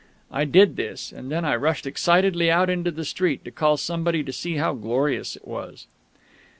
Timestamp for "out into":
2.49-2.89